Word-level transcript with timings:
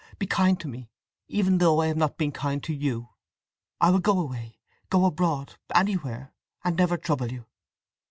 Be 0.17 0.25
kind 0.25 0.59
to 0.61 0.67
me—even 0.67 1.59
though 1.59 1.79
I 1.81 1.85
have 1.85 1.95
not 1.95 2.17
been 2.17 2.31
kind 2.31 2.63
to 2.63 2.73
you! 2.73 3.09
I 3.79 3.91
will 3.91 3.99
go 3.99 4.17
away, 4.19 4.57
go 4.89 5.05
abroad, 5.05 5.57
anywhere, 5.75 6.33
and 6.63 6.75
never 6.75 6.97
trouble 6.97 7.31
you. 7.31 7.45